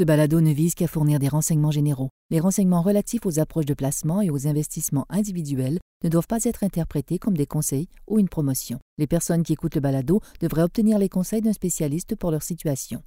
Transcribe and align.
Ce 0.00 0.04
balado 0.04 0.40
ne 0.40 0.54
vise 0.54 0.74
qu'à 0.74 0.86
fournir 0.86 1.18
des 1.18 1.28
renseignements 1.28 1.70
généraux. 1.70 2.08
Les 2.30 2.40
renseignements 2.40 2.80
relatifs 2.80 3.26
aux 3.26 3.38
approches 3.38 3.66
de 3.66 3.74
placement 3.74 4.22
et 4.22 4.30
aux 4.30 4.46
investissements 4.46 5.04
individuels 5.10 5.78
ne 6.02 6.08
doivent 6.08 6.26
pas 6.26 6.42
être 6.44 6.64
interprétés 6.64 7.18
comme 7.18 7.36
des 7.36 7.44
conseils 7.44 7.86
ou 8.08 8.18
une 8.18 8.30
promotion. 8.30 8.78
Les 8.96 9.06
personnes 9.06 9.42
qui 9.42 9.52
écoutent 9.52 9.74
le 9.74 9.82
balado 9.82 10.22
devraient 10.40 10.62
obtenir 10.62 10.98
les 10.98 11.10
conseils 11.10 11.42
d'un 11.42 11.52
spécialiste 11.52 12.16
pour 12.16 12.30
leur 12.30 12.42
situation. 12.42 13.02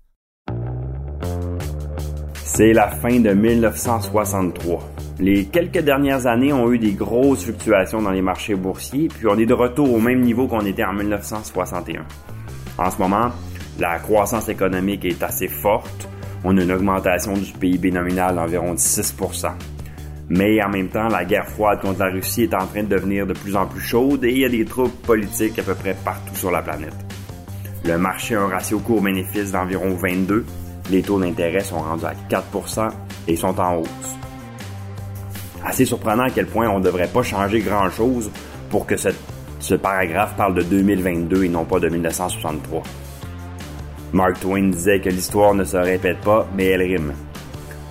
C'est 2.43 2.73
la 2.73 2.89
fin 2.89 3.19
de 3.19 3.31
1963. 3.31 4.87
Les 5.17 5.45
quelques 5.45 5.83
dernières 5.83 6.27
années 6.27 6.53
ont 6.53 6.71
eu 6.71 6.77
des 6.77 6.93
grosses 6.93 7.45
fluctuations 7.45 8.03
dans 8.03 8.11
les 8.11 8.21
marchés 8.21 8.53
boursiers, 8.53 9.07
puis 9.07 9.25
on 9.25 9.39
est 9.39 9.47
de 9.47 9.55
retour 9.55 9.91
au 9.91 9.99
même 9.99 10.21
niveau 10.21 10.47
qu'on 10.47 10.63
était 10.63 10.83
en 10.83 10.93
1961. 10.93 12.05
En 12.77 12.91
ce 12.91 12.99
moment, 12.99 13.31
la 13.79 13.97
croissance 13.97 14.47
économique 14.47 15.05
est 15.05 15.23
assez 15.23 15.47
forte, 15.47 16.07
on 16.43 16.57
a 16.57 16.61
une 16.61 16.71
augmentation 16.71 17.33
du 17.33 17.51
PIB 17.53 17.91
nominal 17.91 18.35
d'environ 18.35 18.73
6% 18.73 19.51
Mais 20.29 20.61
en 20.61 20.69
même 20.69 20.89
temps, 20.89 21.07
la 21.07 21.25
guerre 21.25 21.47
froide 21.47 21.81
contre 21.81 21.99
la 21.99 22.11
Russie 22.11 22.43
est 22.43 22.53
en 22.53 22.65
train 22.65 22.83
de 22.83 22.87
devenir 22.87 23.25
de 23.25 23.33
plus 23.33 23.55
en 23.55 23.65
plus 23.65 23.81
chaude 23.81 24.23
et 24.23 24.31
il 24.31 24.39
y 24.39 24.45
a 24.45 24.49
des 24.49 24.65
troupes 24.65 25.01
politiques 25.03 25.57
à 25.59 25.63
peu 25.63 25.75
près 25.75 25.95
partout 26.03 26.35
sur 26.35 26.51
la 26.51 26.61
planète. 26.61 26.95
Le 27.85 27.97
marché 27.97 28.35
a 28.35 28.41
un 28.41 28.47
ratio 28.47 28.79
court-bénéfice 28.79 29.51
d'environ 29.51 29.95
22. 29.95 30.45
Les 30.89 31.01
taux 31.01 31.19
d'intérêt 31.19 31.61
sont 31.61 31.79
rendus 31.79 32.05
à 32.05 32.13
4% 32.29 32.89
et 33.27 33.35
sont 33.35 33.59
en 33.59 33.77
hausse. 33.77 34.17
Assez 35.65 35.85
surprenant 35.85 36.23
à 36.23 36.29
quel 36.29 36.45
point 36.45 36.69
on 36.69 36.79
ne 36.79 36.83
devrait 36.83 37.07
pas 37.07 37.23
changer 37.23 37.59
grand-chose 37.59 38.31
pour 38.69 38.85
que 38.85 38.95
ce 38.97 39.75
paragraphe 39.75 40.35
parle 40.35 40.55
de 40.55 40.61
2022 40.61 41.45
et 41.45 41.49
non 41.49 41.63
pas 41.63 41.79
de 41.79 41.87
1963. 41.87 42.83
Mark 44.13 44.39
Twain 44.39 44.69
disait 44.69 45.01
que 45.01 45.09
l'histoire 45.09 45.55
ne 45.55 45.63
se 45.63 45.75
répète 45.75 46.21
pas, 46.21 46.47
mais 46.55 46.65
elle 46.65 46.83
rime. 46.83 47.13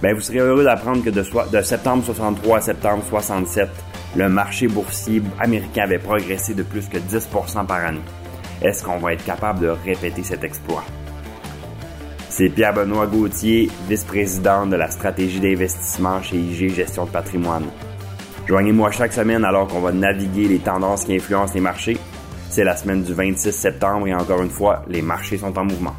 Ben, 0.01 0.15
vous 0.15 0.21
serez 0.21 0.39
heureux 0.39 0.63
d'apprendre 0.63 1.03
que 1.05 1.11
de, 1.11 1.25
de 1.51 1.63
septembre 1.63 2.05
63 2.05 2.59
à 2.59 2.61
septembre 2.61 3.03
67, 3.09 3.69
le 4.17 4.29
marché 4.29 4.69
boursier 4.69 5.21
américain 5.41 5.83
avait 5.83 5.99
progressé 5.99 6.55
de 6.55 6.63
plus 6.63 6.89
que 6.89 6.99
10% 6.99 7.67
par 7.67 7.85
année. 7.85 8.01
Est-ce 8.63 8.85
qu'on 8.85 8.99
va 8.99 9.15
être 9.15 9.25
capable 9.25 9.61
de 9.61 9.69
répéter 9.69 10.23
cet 10.23 10.45
exploit? 10.45 10.85
C'est 12.29 12.51
Pierre-Benoît 12.51 13.09
Gauthier, 13.09 13.69
vice-président 13.89 14.67
de 14.67 14.77
la 14.77 14.91
stratégie 14.91 15.41
d'investissement 15.41 16.23
chez 16.23 16.37
IG 16.37 16.73
Gestion 16.73 17.05
de 17.05 17.11
patrimoine. 17.11 17.67
Joignez-moi 18.47 18.93
chaque 18.93 19.13
semaine 19.13 19.45
alors 19.45 19.67
qu'on 19.67 19.81
va 19.81 19.91
naviguer 19.91 20.47
les 20.47 20.59
tendances 20.59 21.05
qui 21.05 21.17
influencent 21.17 21.55
les 21.55 21.61
marchés. 21.61 21.99
C'est 22.49 22.65
la 22.65 22.77
semaine 22.77 23.03
du 23.03 23.13
26 23.13 23.51
septembre 23.51 24.07
et 24.07 24.15
encore 24.15 24.43
une 24.43 24.51
fois, 24.51 24.85
les 24.89 25.03
marchés 25.03 25.39
sont 25.39 25.59
en 25.59 25.65
mouvement. 25.65 25.95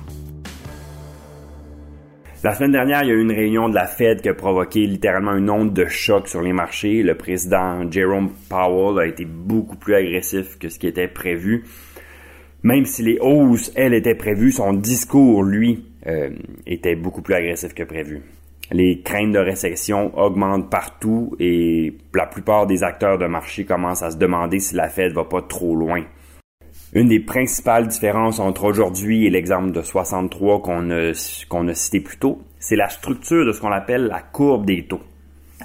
La 2.44 2.54
semaine 2.54 2.74
dernière, 2.74 3.04
il 3.04 3.08
y 3.08 3.12
a 3.12 3.16
eu 3.16 3.22
une 3.22 3.32
réunion 3.32 3.70
de 3.70 3.76
la 3.76 3.88
Fed 3.88 4.20
qui 4.20 4.28
a 4.28 4.34
provoqué 4.34 4.86
littéralement 4.86 5.34
une 5.34 5.50
onde 5.50 5.72
de 5.72 5.86
choc 5.86 6.28
sur 6.28 6.42
les 6.42 6.52
marchés. 6.52 7.02
Le 7.02 7.16
président 7.16 7.90
Jerome 7.90 8.32
Powell 8.50 9.00
a 9.00 9.08
été 9.08 9.24
beaucoup 9.24 9.78
plus 9.78 9.96
agressif 9.96 10.60
que 10.60 10.68
ce 10.68 10.78
qui 10.78 10.88
était 10.88 11.08
prévu. 11.08 11.64
Même 12.62 12.84
si 12.84 13.02
les 13.02 13.18
hausses, 13.22 13.72
elles, 13.78 13.94
étaient 13.94 14.16
prévues, 14.16 14.52
son 14.52 14.74
discours, 14.74 15.42
lui, 15.42 15.86
euh, 16.06 16.32
était 16.68 16.96
beaucoup 16.96 17.22
plus 17.22 17.34
agressif 17.34 17.74
que 17.74 17.84
prévu. 17.84 18.20
Les 18.72 19.00
craintes 19.00 19.32
de 19.32 19.40
récession 19.40 20.12
augmentent 20.20 20.70
partout 20.70 21.38
et 21.40 21.94
la 22.14 22.26
plupart 22.26 22.68
des 22.68 22.84
acteurs 22.84 23.18
de 23.18 23.26
marché 23.26 23.64
commencent 23.64 24.04
à 24.04 24.12
se 24.12 24.18
demander 24.18 24.60
si 24.60 24.76
la 24.76 24.90
Fed 24.90 25.14
va 25.14 25.24
pas 25.24 25.44
trop 25.44 25.78
loin. 25.78 26.04
Une 26.96 27.08
des 27.08 27.20
principales 27.20 27.88
différences 27.88 28.40
entre 28.40 28.66
aujourd'hui 28.66 29.26
et 29.26 29.32
l'exemple 29.32 29.72
de 29.72 29.82
63 29.82 30.62
qu'on 30.62 30.92
a, 30.92 31.74
cité 31.74 32.00
plus 32.00 32.18
tôt, 32.18 32.44
c'est 32.60 32.76
la 32.76 32.88
structure 32.88 33.48
de 33.48 33.52
ce 33.52 33.60
qu'on 33.60 33.72
appelle 33.72 34.06
la 34.06 34.22
courbe 34.22 34.68
des 34.68 34.86
taux. 34.86 35.02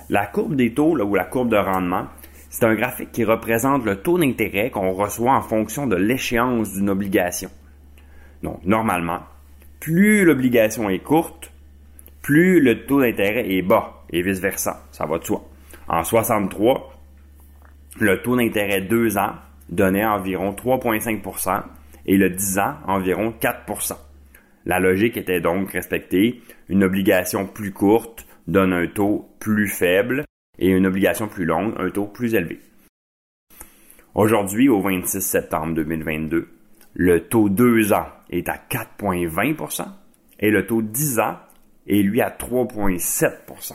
La 0.09 0.27
courbe 0.27 0.57
des 0.57 0.73
taux, 0.73 0.97
ou 0.98 1.15
la 1.15 1.25
courbe 1.25 1.51
de 1.51 1.59
rendement, 1.59 2.07
c'est 2.48 2.65
un 2.65 2.75
graphique 2.75 3.12
qui 3.12 3.25
représente 3.25 3.85
le 3.85 3.97
taux 3.97 4.19
d'intérêt 4.19 4.70
qu'on 4.70 4.93
reçoit 4.93 5.35
en 5.35 5.42
fonction 5.42 5.86
de 5.86 5.97
l'échéance 5.97 6.73
d'une 6.73 6.89
obligation. 6.89 7.51
Donc, 8.42 8.64
normalement, 8.64 9.20
plus 9.81 10.25
l'obligation 10.25 10.89
est 10.89 11.01
courte, 11.01 11.52
plus 12.23 12.58
le 12.61 12.86
taux 12.86 13.02
d'intérêt 13.02 13.51
est 13.52 13.61
bas, 13.61 14.02
et 14.11 14.23
vice-versa. 14.23 14.86
Ça 14.92 15.05
va 15.05 15.19
de 15.19 15.25
soi. 15.25 15.45
En 15.89 16.05
63, 16.05 16.98
le 18.01 18.23
taux 18.23 18.36
d'intérêt 18.36 18.81
2 18.81 19.19
ans 19.19 19.35
donnait 19.68 20.05
environ 20.05 20.52
3,5% 20.52 21.62
et 22.06 22.17
le 22.17 22.30
10 22.30 22.58
ans 22.58 22.74
environ 22.86 23.34
4% 23.40 23.96
La 24.67 24.80
logique 24.80 25.17
était 25.17 25.40
donc 25.40 25.70
respectée. 25.73 26.42
Une 26.68 26.84
obligation 26.84 27.46
plus 27.46 27.73
courte 27.73 28.27
donne 28.46 28.73
un 28.73 28.86
taux 28.86 29.28
plus 29.39 29.68
faible 29.68 30.24
et 30.58 30.68
une 30.68 30.86
obligation 30.86 31.28
plus 31.28 31.45
longue 31.45 31.74
un 31.78 31.90
taux 31.90 32.07
plus 32.07 32.34
élevé. 32.34 32.61
Aujourd'hui, 34.14 34.68
au 34.68 34.80
26 34.80 35.20
septembre 35.20 35.74
2022, 35.74 36.48
le 36.95 37.20
taux 37.20 37.48
2 37.48 37.92
ans 37.92 38.08
est 38.30 38.48
à 38.48 38.57
4,20% 38.70 39.84
et 40.40 40.51
le 40.51 40.67
taux 40.67 40.83
10 40.83 41.20
ans 41.20 41.36
est 41.86 42.02
lui 42.02 42.20
à 42.20 42.30
3,7% 42.30 43.74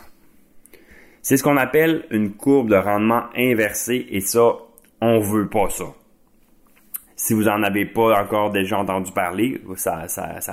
C'est 1.21 1.37
ce 1.37 1.43
qu'on 1.43 1.57
appelle 1.57 2.05
une 2.09 2.33
courbe 2.33 2.69
de 2.69 2.75
rendement 2.75 3.23
inversée 3.35 4.07
et 4.09 4.19
ça, 4.19 4.57
on 5.03 5.19
veut 5.19 5.49
pas 5.49 5.69
ça. 5.69 5.85
Si 7.15 7.33
vous 7.33 7.47
en 7.49 7.61
avez 7.61 7.85
pas 7.85 8.21
encore 8.21 8.51
déjà 8.51 8.79
entendu 8.79 9.11
parler, 9.11 9.61
ça, 9.75 10.07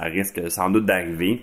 risque 0.05 0.51
sans 0.51 0.71
doute 0.71 0.87
d'arriver 0.87 1.43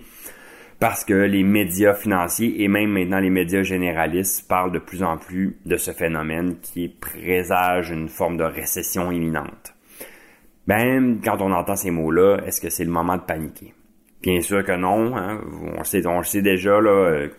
parce 0.78 1.04
que 1.04 1.14
les 1.14 1.42
médias 1.42 1.94
financiers 1.94 2.62
et 2.62 2.68
même 2.68 2.90
maintenant 2.90 3.18
les 3.18 3.30
médias 3.30 3.62
généralistes 3.62 4.46
parlent 4.46 4.72
de 4.72 4.78
plus 4.78 5.02
en 5.02 5.16
plus 5.16 5.56
de 5.66 5.76
ce 5.76 5.90
phénomène 5.90 6.56
qui 6.60 6.88
présage 6.88 7.90
une 7.90 8.08
forme 8.08 8.36
de 8.36 8.44
récession 8.44 9.10
imminente. 9.10 9.74
Ben, 10.66 11.18
quand 11.24 11.40
on 11.40 11.50
entend 11.52 11.76
ces 11.76 11.90
mots-là, 11.90 12.38
est-ce 12.46 12.60
que 12.60 12.68
c'est 12.68 12.84
le 12.84 12.90
moment 12.90 13.16
de 13.16 13.22
paniquer? 13.22 13.72
Bien 14.22 14.40
sûr 14.40 14.64
que 14.64 14.76
non. 14.76 15.16
Hein. 15.16 15.40
On, 15.78 15.82
sait, 15.84 16.06
on 16.06 16.22
sait 16.22 16.42
déjà 16.42 16.78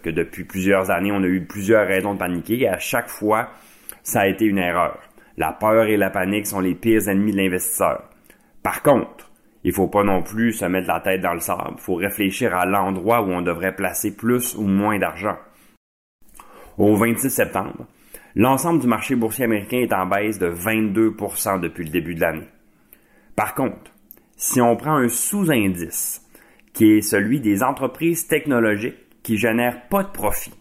que 0.02 0.10
depuis 0.10 0.46
plusieurs 0.46 0.90
années, 0.90 1.12
on 1.12 1.24
a 1.24 1.28
eu 1.28 1.46
plusieurs 1.46 1.88
raisons 1.88 2.16
de 2.16 2.20
paniquer 2.20 2.62
et 2.62 2.68
à 2.68 2.80
chaque 2.80 3.10
fois, 3.10 3.50
ça 4.04 4.22
a 4.22 4.28
été 4.28 4.46
une 4.46 4.58
erreur. 4.58 5.00
La 5.40 5.54
peur 5.54 5.86
et 5.86 5.96
la 5.96 6.10
panique 6.10 6.48
sont 6.48 6.60
les 6.60 6.76
pires 6.76 7.08
ennemis 7.08 7.32
de 7.32 7.38
l'investisseur. 7.38 8.04
Par 8.62 8.84
contre, 8.84 9.32
il 9.64 9.72
faut 9.72 9.88
pas 9.88 10.04
non 10.04 10.22
plus 10.22 10.52
se 10.52 10.66
mettre 10.66 10.90
la 10.90 11.00
tête 11.00 11.22
dans 11.22 11.34
le 11.34 11.40
sable. 11.40 11.76
Il 11.76 11.82
faut 11.82 11.96
réfléchir 11.96 12.54
à 12.54 12.66
l'endroit 12.66 13.22
où 13.22 13.32
on 13.32 13.42
devrait 13.42 13.74
placer 13.74 14.14
plus 14.14 14.54
ou 14.56 14.64
moins 14.64 15.00
d'argent. 15.00 15.38
Au 16.78 16.94
26 16.94 17.30
septembre, 17.30 17.88
l'ensemble 18.36 18.82
du 18.82 18.88
marché 18.88 19.16
boursier 19.16 19.46
américain 19.46 19.78
est 19.78 19.94
en 19.94 20.06
baisse 20.08 20.40
de 20.40 20.50
22% 20.50 21.62
depuis 21.62 21.86
le 21.86 21.92
début 21.92 22.16
de 22.16 22.22
l'année. 22.22 22.50
Par 23.38 23.56
contre, 23.56 23.94
si 24.36 24.60
on 24.60 24.76
prend 24.76 24.98
un 24.98 25.08
sous-indice, 25.08 26.22
qui 26.74 26.98
est 26.98 27.02
celui 27.02 27.40
des 27.40 27.64
entreprises 27.64 28.28
technologiques 28.28 29.24
qui 29.24 29.38
génèrent 29.38 29.88
pas 29.88 30.04
de 30.04 30.12
profit, 30.12 30.54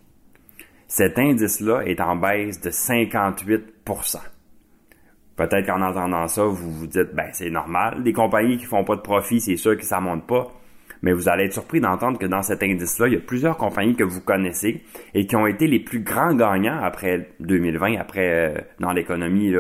cet 0.87 1.19
indice-là 1.19 1.81
est 1.81 2.01
en 2.01 2.15
baisse 2.15 2.61
de 2.61 2.71
58 2.71 3.83
Peut-être 5.39 5.67
qu'en 5.67 5.81
entendant 5.81 6.27
ça, 6.27 6.43
vous 6.43 6.73
vous 6.73 6.87
dites, 6.89 7.15
ben 7.15 7.29
c'est 7.33 7.49
normal, 7.49 8.03
des 8.03 8.13
compagnies 8.13 8.59
qui 8.59 8.65
font 8.65 8.83
pas 8.83 8.97
de 8.97 9.03
profit, 9.03 9.41
c'est 9.41 9.57
sûr 9.57 9.77
que 9.77 9.85
ça 9.85 10.01
monte 10.01 10.27
pas. 10.27 10.49
Mais 11.01 11.13
vous 11.13 11.29
allez 11.29 11.45
être 11.45 11.53
surpris 11.53 11.81
d'entendre 11.81 12.19
que 12.19 12.27
dans 12.27 12.43
cet 12.43 12.61
indice-là, 12.65 13.07
il 13.07 13.15
y 13.15 13.17
a 13.17 13.21
plusieurs 13.21 13.57
compagnies 13.57 13.95
que 13.95 14.03
vous 14.03 14.21
connaissez 14.21 14.83
et 15.15 15.27
qui 15.29 15.37
ont 15.37 15.47
été 15.47 15.69
les 15.69 15.79
plus 15.79 16.01
grands 16.01 16.35
gagnants 16.35 16.81
après 16.83 17.31
2020, 17.39 18.01
après 18.01 18.57
euh, 18.57 18.61
dans 18.81 18.91
l'économie 18.91 19.55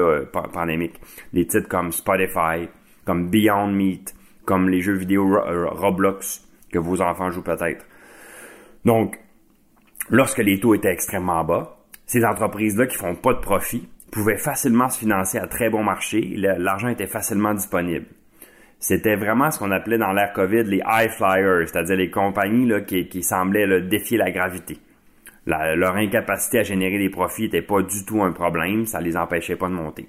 pandémique. 0.52 1.00
Des 1.32 1.46
titres 1.46 1.68
comme 1.68 1.92
Spotify, 1.92 2.68
comme 3.04 3.30
Beyond 3.30 3.68
Meat, 3.68 4.16
comme 4.44 4.68
les 4.68 4.80
jeux 4.80 4.96
vidéo 4.96 5.32
euh, 5.36 5.68
Roblox 5.68 6.44
que 6.72 6.80
vos 6.80 7.00
enfants 7.00 7.30
jouent 7.30 7.44
peut-être. 7.44 7.86
Donc, 8.84 9.16
lorsque 10.10 10.38
les 10.38 10.58
taux 10.58 10.74
étaient 10.74 10.92
extrêmement 10.92 11.44
bas, 11.44 11.78
ces 12.04 12.24
entreprises-là 12.24 12.88
qui 12.88 12.96
font 12.96 13.14
pas 13.14 13.34
de 13.34 13.38
profit 13.38 13.88
pouvaient 14.10 14.38
facilement 14.38 14.88
se 14.88 14.98
financer 14.98 15.38
à 15.38 15.46
très 15.46 15.70
bon 15.70 15.82
marché. 15.82 16.34
L'argent 16.36 16.88
était 16.88 17.06
facilement 17.06 17.54
disponible. 17.54 18.06
C'était 18.80 19.16
vraiment 19.16 19.50
ce 19.50 19.58
qu'on 19.58 19.72
appelait 19.72 19.98
dans 19.98 20.12
l'ère 20.12 20.32
COVID 20.32 20.64
les 20.64 20.82
high 20.86 21.10
flyers, 21.10 21.68
c'est-à-dire 21.68 21.96
les 21.96 22.10
compagnies 22.10 22.70
qui, 22.86 23.22
semblaient 23.22 23.82
défier 23.82 24.18
la 24.18 24.30
gravité. 24.30 24.78
leur 25.46 25.96
incapacité 25.96 26.60
à 26.60 26.62
générer 26.62 26.98
des 26.98 27.10
profits 27.10 27.44
n'était 27.44 27.62
pas 27.62 27.82
du 27.82 28.04
tout 28.04 28.22
un 28.22 28.32
problème, 28.32 28.86
ça 28.86 29.00
les 29.00 29.16
empêchait 29.16 29.56
pas 29.56 29.68
de 29.68 29.74
monter. 29.74 30.08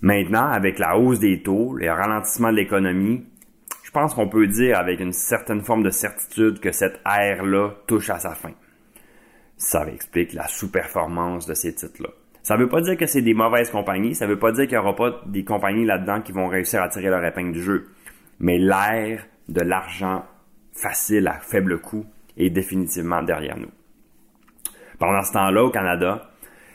Maintenant, 0.00 0.48
avec 0.48 0.78
la 0.78 0.98
hausse 0.98 1.20
des 1.20 1.42
taux, 1.42 1.74
le 1.74 1.90
ralentissement 1.90 2.50
de 2.50 2.56
l'économie, 2.56 3.24
je 3.82 3.90
pense 3.92 4.14
qu'on 4.14 4.28
peut 4.28 4.46
dire 4.46 4.78
avec 4.78 5.00
une 5.00 5.12
certaine 5.12 5.62
forme 5.62 5.82
de 5.82 5.90
certitude 5.90 6.60
que 6.60 6.72
cette 6.72 7.00
ère-là 7.06 7.70
touche 7.86 8.10
à 8.10 8.18
sa 8.18 8.34
fin. 8.34 8.52
Ça 9.56 9.86
explique 9.86 10.34
la 10.34 10.48
sous-performance 10.48 11.46
de 11.46 11.54
ces 11.54 11.74
titres-là. 11.74 12.10
Ça 12.46 12.56
ne 12.56 12.62
veut 12.62 12.68
pas 12.68 12.80
dire 12.80 12.96
que 12.96 13.06
c'est 13.06 13.22
des 13.22 13.34
mauvaises 13.34 13.70
compagnies, 13.70 14.14
ça 14.14 14.24
ne 14.24 14.30
veut 14.30 14.38
pas 14.38 14.52
dire 14.52 14.68
qu'il 14.68 14.78
n'y 14.78 14.84
aura 14.84 14.94
pas 14.94 15.20
des 15.26 15.42
compagnies 15.42 15.84
là-dedans 15.84 16.20
qui 16.20 16.30
vont 16.30 16.46
réussir 16.46 16.80
à 16.80 16.88
tirer 16.88 17.08
leur 17.08 17.24
épingle 17.24 17.50
du 17.50 17.60
jeu. 17.60 17.88
Mais 18.38 18.56
l'ère 18.56 19.26
de 19.48 19.62
l'argent 19.62 20.24
facile 20.72 21.26
à 21.26 21.40
faible 21.40 21.80
coût 21.80 22.06
est 22.36 22.50
définitivement 22.50 23.24
derrière 23.24 23.58
nous. 23.58 23.72
Pendant 25.00 25.24
ce 25.24 25.32
temps-là, 25.32 25.64
au 25.64 25.70
Canada, 25.70 26.30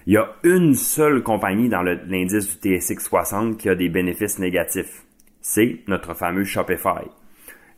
il 0.08 0.16
y 0.16 0.18
a 0.18 0.28
une 0.44 0.74
seule 0.74 1.24
compagnie 1.24 1.70
dans 1.70 1.84
l'indice 1.84 2.60
du 2.60 2.78
TSX 2.78 3.06
60 3.06 3.58
qui 3.58 3.70
a 3.70 3.76
des 3.76 3.88
bénéfices 3.88 4.40
négatifs. 4.40 5.06
C'est 5.40 5.84
notre 5.88 6.16
fameux 6.16 6.44
Shopify. 6.44 7.08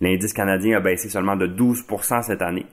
L'indice 0.01 0.34
canadien 0.34 0.78
a 0.78 0.80
baissé 0.80 1.10
seulement 1.10 1.36
de 1.36 1.45
12% 1.45 2.24
cette 2.24 2.42
année. 2.42 2.66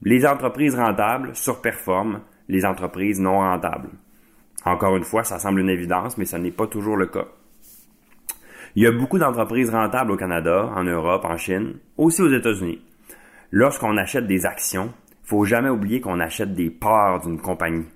Les 0.00 0.24
entreprises 0.24 0.76
rentables 0.76 1.36
surperforment 1.36 2.22
les 2.48 2.64
entreprises 2.64 3.20
non 3.20 3.40
rentables. 3.40 3.90
Encore 4.64 4.96
une 4.96 5.04
fois, 5.04 5.22
ça 5.24 5.38
semble 5.38 5.60
une 5.60 5.70
évidence, 5.70 6.18
mais 6.18 6.24
ce 6.24 6.36
n'est 6.36 6.50
pas 6.50 6.66
toujours 6.66 6.96
le 6.96 7.06
cas. 7.06 7.26
Il 8.74 8.82
y 8.82 8.86
a 8.86 8.92
beaucoup 8.92 9.18
d'entreprises 9.18 9.70
rentables 9.70 10.12
au 10.12 10.16
Canada, 10.16 10.70
en 10.74 10.84
Europe, 10.84 11.24
en 11.24 11.36
Chine, 11.36 11.74
aussi 11.96 12.20
aux 12.20 12.30
États-Unis. 12.30 12.82
Lorsqu'on 13.50 13.96
achète 13.96 14.26
des 14.26 14.44
actions, 14.44 14.92
il 15.08 15.28
faut 15.28 15.44
jamais 15.44 15.70
oublier 15.70 16.00
qu'on 16.00 16.20
achète 16.20 16.54
des 16.54 16.68
parts 16.68 17.20
d'une 17.20 17.40
compagnie. 17.40 17.86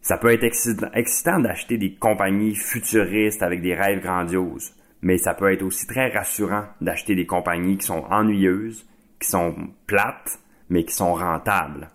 Ça 0.00 0.18
peut 0.18 0.32
être 0.32 0.44
excitant 0.44 1.38
d'acheter 1.38 1.78
des 1.78 1.94
compagnies 1.94 2.54
futuristes 2.54 3.42
avec 3.42 3.62
des 3.62 3.74
rêves 3.74 4.02
grandioses, 4.02 4.74
mais 5.00 5.16
ça 5.16 5.32
peut 5.32 5.52
être 5.52 5.62
aussi 5.62 5.86
très 5.86 6.08
rassurant 6.10 6.64
d'acheter 6.80 7.14
des 7.14 7.26
compagnies 7.26 7.78
qui 7.78 7.86
sont 7.86 8.04
ennuyeuses, 8.10 8.86
qui 9.20 9.28
sont 9.28 9.54
plates, 9.86 10.38
mais 10.68 10.84
qui 10.84 10.92
sont 10.92 11.14
rentables. 11.14 11.88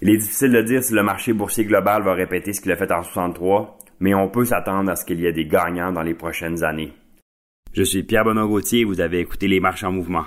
Il 0.00 0.10
est 0.10 0.16
difficile 0.16 0.52
de 0.52 0.62
dire 0.62 0.82
si 0.82 0.94
le 0.94 1.02
marché 1.02 1.32
boursier 1.32 1.64
global 1.64 2.02
va 2.02 2.14
répéter 2.14 2.52
ce 2.52 2.60
qu'il 2.60 2.70
a 2.70 2.76
fait 2.76 2.92
en 2.92 3.02
63, 3.02 3.78
mais 3.98 4.14
on 4.14 4.28
peut 4.28 4.44
s'attendre 4.44 4.90
à 4.90 4.96
ce 4.96 5.04
qu'il 5.04 5.18
y 5.18 5.26
ait 5.26 5.32
des 5.32 5.46
gagnants 5.46 5.92
dans 5.92 6.02
les 6.02 6.14
prochaines 6.14 6.62
années. 6.62 6.92
Je 7.72 7.82
suis 7.82 8.04
Pierre 8.04 8.24
Benoît 8.24 8.46
Gauthier 8.46 8.80
et 8.80 8.84
vous 8.84 9.00
avez 9.00 9.18
écouté 9.18 9.48
Les 9.48 9.60
Marches 9.60 9.84
en 9.84 9.92
mouvement. 9.92 10.24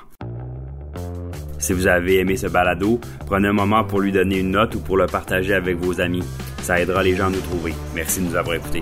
Si 1.57 1.73
vous 1.73 1.87
avez 1.87 2.19
aimé 2.19 2.35
ce 2.35 2.47
balado, 2.47 2.99
prenez 3.25 3.47
un 3.47 3.53
moment 3.53 3.85
pour 3.85 4.01
lui 4.01 4.11
donner 4.11 4.39
une 4.39 4.51
note 4.51 4.75
ou 4.75 4.79
pour 4.79 4.97
le 4.97 5.05
partager 5.05 5.53
avec 5.53 5.77
vos 5.77 6.01
amis. 6.01 6.23
Ça 6.61 6.79
aidera 6.79 7.01
les 7.01 7.15
gens 7.15 7.27
à 7.27 7.29
nous 7.29 7.39
trouver. 7.39 7.73
Merci 7.95 8.19
de 8.19 8.25
nous 8.25 8.35
avoir 8.35 8.55
écoutés. 8.55 8.81